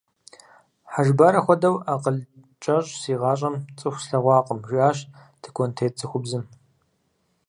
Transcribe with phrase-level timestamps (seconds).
[0.91, 2.17] Хьэжбарэ хуэдэу акъыл
[2.63, 4.97] кӀэщӀ си гъащӀэм цӀыху слъэгъуакъым,– жиӀащ
[5.41, 6.43] тыкуэнтет цӀыхубзым.